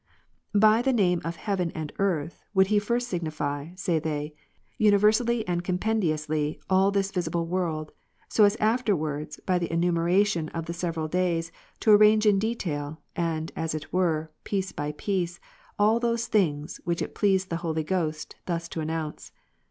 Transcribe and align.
"By 0.55 0.81
the 0.81 0.91
name 0.93 1.21
of 1.23 1.35
heaven 1.35 1.69
and 1.75 1.93
earth 1.99 2.43
would 2.55 2.65
he 2.73 2.79
first 2.79 3.07
signify," 3.07 3.75
say 3.75 3.99
they;" 3.99 4.33
universally 4.79 5.47
and 5.47 5.63
compendiously, 5.63 6.59
all 6.67 6.89
this 6.89 7.11
visible 7.11 7.45
world; 7.45 7.91
so 8.27 8.43
as 8.43 8.55
afterwards 8.55 9.39
by 9.45 9.59
the 9.59 9.71
enumeration 9.71 10.49
of 10.55 10.65
the 10.65 10.73
several 10.73 11.07
days, 11.07 11.51
to 11.81 11.91
arrange 11.91 12.25
in 12.25 12.39
detail, 12.39 12.99
and, 13.15 13.51
as 13.55 13.75
it 13.75 13.91
w^ere, 13.93 14.29
piece 14.43 14.71
by 14.71 14.91
piece, 14.93 15.39
all 15.77 15.99
those 15.99 16.25
things, 16.25 16.81
which 16.83 17.03
it 17.03 17.13
pleased 17.13 17.51
the 17.51 17.57
Holy 17.57 17.83
Ghost 17.83 18.35
thus 18.47 18.67
to 18.69 18.81
enounce. 18.81 19.31